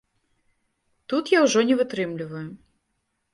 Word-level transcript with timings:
Тут 1.13 1.29
я 1.33 1.39
ўжо 1.45 1.59
не 1.71 1.75
вытрымліваю. 1.83 2.43